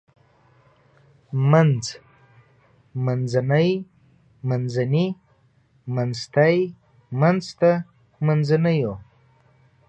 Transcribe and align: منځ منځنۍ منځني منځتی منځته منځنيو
منځ 1.51 1.83
منځنۍ 3.05 3.69
منځني 4.49 5.07
منځتی 5.95 6.57
منځته 7.21 7.71
منځنيو 8.25 8.93